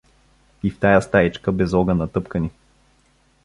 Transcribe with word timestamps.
И 0.63 0.69
в 0.71 0.79
тая 0.79 1.01
стаичка 1.01 1.51
без 1.51 1.73
огън 1.73 1.97
натъпкани. 1.97 2.51